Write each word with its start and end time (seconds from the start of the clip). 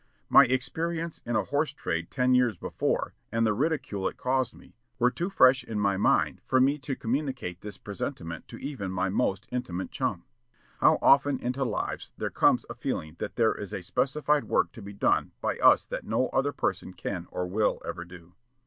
My 0.29 0.45
experience 0.45 1.21
in 1.27 1.35
a 1.35 1.43
horse 1.43 1.73
trade 1.73 2.09
ten 2.09 2.33
years 2.33 2.57
before, 2.57 3.13
and 3.31 3.45
the 3.45 3.53
ridicule 3.53 4.07
it 4.07 4.17
caused 4.17 4.55
me, 4.55 4.73
were 4.97 5.11
too 5.11 5.29
fresh 5.29 5.63
in 5.63 5.79
my 5.79 5.95
mind 5.95 6.41
for 6.43 6.59
me 6.59 6.79
to 6.79 6.95
communicate 6.95 7.61
this 7.61 7.77
presentiment 7.77 8.47
to 8.47 8.57
even 8.57 8.89
my 8.91 9.09
most 9.09 9.47
intimate 9.51 9.91
chum." 9.91 10.23
How 10.79 10.97
often 11.03 11.37
into 11.39 11.63
lives 11.63 12.13
there 12.17 12.31
comes 12.31 12.65
a 12.67 12.73
feeling 12.73 13.15
that 13.19 13.35
there 13.35 13.53
is 13.53 13.73
a 13.73 13.83
specified 13.83 14.45
work 14.45 14.71
to 14.71 14.81
be 14.81 14.93
done 14.93 15.33
by 15.39 15.57
us 15.57 15.85
that 15.85 16.03
no 16.07 16.29
other 16.29 16.51
person 16.51 16.93
can 16.95 17.27
or 17.29 17.45
will 17.45 17.79
ever 17.85 18.03
do! 18.03 18.33